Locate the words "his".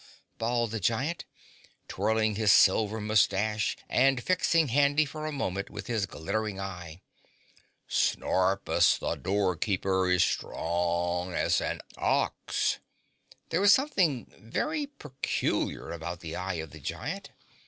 2.33-2.51, 5.85-6.07